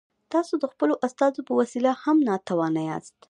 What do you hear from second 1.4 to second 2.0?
په وسیله